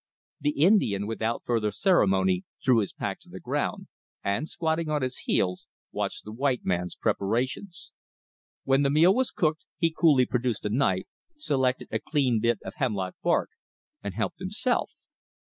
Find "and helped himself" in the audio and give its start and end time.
14.03-14.89